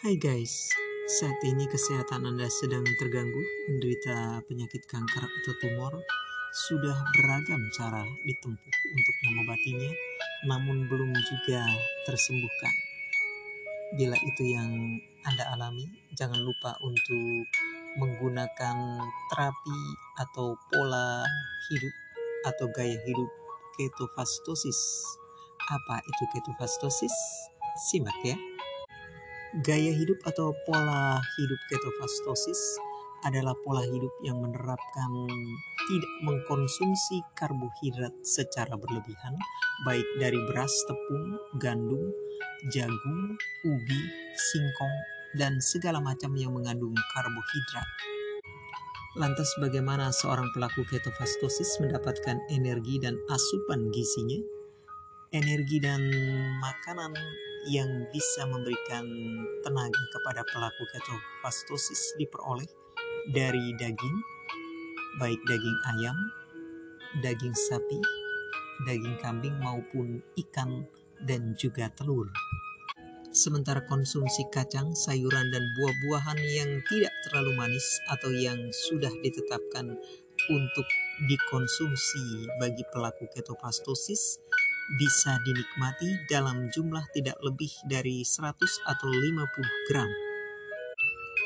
[0.00, 0.72] Hai guys,
[1.20, 3.36] saat ini kesehatan Anda sedang terganggu,
[3.68, 5.92] menderita penyakit kanker atau tumor,
[6.72, 9.92] sudah beragam cara ditempuh untuk mengobatinya,
[10.48, 11.68] namun belum juga
[12.08, 12.74] tersembuhkan.
[14.00, 14.72] Bila itu yang
[15.28, 15.84] Anda alami,
[16.16, 17.44] jangan lupa untuk
[18.00, 18.76] menggunakan
[19.28, 19.80] terapi
[20.16, 21.28] atau pola
[21.68, 21.94] hidup
[22.48, 23.28] atau gaya hidup
[23.76, 24.80] ketofastosis.
[25.68, 27.12] Apa itu ketofastosis?
[27.92, 28.49] Simak ya.
[29.50, 32.78] Gaya hidup atau pola hidup ketofastosis
[33.26, 35.10] adalah pola hidup yang menerapkan
[35.90, 39.34] tidak mengkonsumsi karbohidrat secara berlebihan,
[39.82, 42.14] baik dari beras, tepung, gandum,
[42.70, 43.34] jagung,
[43.66, 44.00] ubi,
[44.38, 44.96] singkong,
[45.34, 47.88] dan segala macam yang mengandung karbohidrat.
[49.18, 54.38] Lantas bagaimana seorang pelaku ketofastosis mendapatkan energi dan asupan gizinya?
[55.34, 56.06] Energi dan
[56.62, 57.18] makanan
[57.68, 59.04] yang bisa memberikan
[59.60, 62.68] tenaga kepada pelaku ketofastosis diperoleh
[63.28, 64.16] dari daging,
[65.20, 66.16] baik daging ayam,
[67.20, 68.00] daging sapi,
[68.88, 70.88] daging kambing maupun ikan
[71.28, 72.32] dan juga telur.
[73.30, 79.94] Sementara konsumsi kacang, sayuran, dan buah-buahan yang tidak terlalu manis atau yang sudah ditetapkan
[80.50, 80.86] untuk
[81.30, 84.40] dikonsumsi bagi pelaku ketofastosis
[84.98, 88.58] bisa dinikmati dalam jumlah tidak lebih dari 100
[88.90, 90.10] atau 50 gram.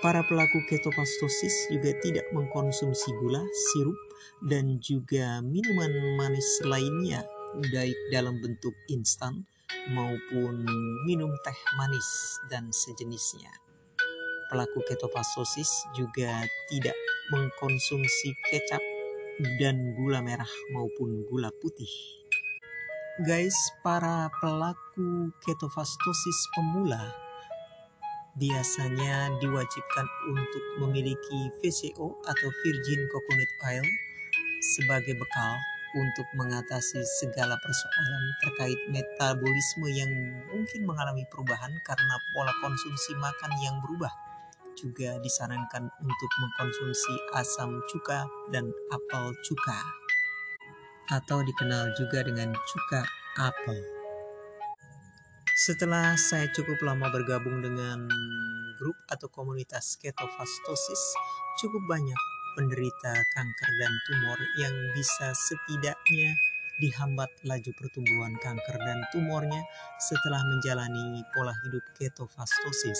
[0.00, 3.40] Para pelaku ketofastosis juga tidak mengkonsumsi gula,
[3.72, 3.96] sirup,
[4.44, 7.24] dan juga minuman manis lainnya
[7.72, 9.44] baik dalam bentuk instan
[9.92, 10.64] maupun
[11.08, 13.52] minum teh manis dan sejenisnya.
[14.52, 16.96] Pelaku ketofastosis juga tidak
[17.32, 18.82] mengkonsumsi kecap
[19.58, 22.23] dan gula merah maupun gula putih.
[23.22, 23.54] Guys,
[23.86, 26.98] para pelaku ketofastosis pemula
[28.34, 33.86] biasanya diwajibkan untuk memiliki VCO atau Virgin Coconut Oil
[34.74, 35.52] sebagai bekal
[35.94, 40.10] untuk mengatasi segala persoalan terkait metabolisme yang
[40.50, 44.10] mungkin mengalami perubahan karena pola konsumsi makan yang berubah.
[44.74, 50.02] Juga disarankan untuk mengkonsumsi asam cuka dan apel cuka
[51.12, 53.02] atau dikenal juga dengan cuka
[53.40, 53.78] apel.
[55.54, 58.10] Setelah saya cukup lama bergabung dengan
[58.74, 61.02] grup atau komunitas ketofastosis,
[61.62, 62.20] cukup banyak
[62.58, 66.34] penderita kanker dan tumor yang bisa setidaknya
[66.82, 69.62] dihambat laju pertumbuhan kanker dan tumornya
[70.02, 72.98] setelah menjalani pola hidup ketofastosis.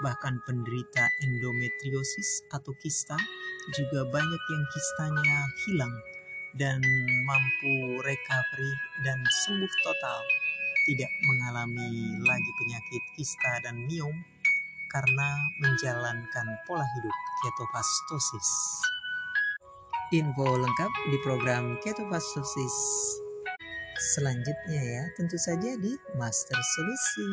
[0.00, 3.20] Bahkan penderita endometriosis atau kista
[3.76, 5.36] juga banyak yang kistanya
[5.68, 5.94] hilang
[6.54, 6.78] dan
[7.26, 8.72] mampu recovery
[9.02, 10.20] dan sembuh total,
[10.86, 14.14] tidak mengalami lagi penyakit kista dan miom
[14.94, 15.28] karena
[15.62, 18.50] menjalankan pola hidup ketofastosis.
[20.14, 22.76] Info lengkap di program ketofastosis
[23.98, 27.30] selanjutnya ya, tentu saja di Master Solusi.